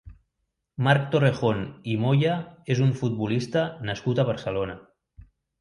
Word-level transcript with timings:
Marc 0.87 1.03
Torrejón 1.15 1.59
i 1.93 1.97
Moya 2.05 2.39
és 2.77 2.83
un 2.89 2.97
futbolista 3.03 3.67
nascut 3.91 4.23
a 4.25 4.29
Barcelona. 4.31 4.81